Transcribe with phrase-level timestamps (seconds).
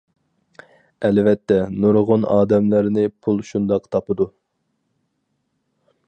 [1.07, 4.27] ئەلۋەتتە نۇرغۇن ئادەملەرنى پۇل شۇنداق تاپىدۇ.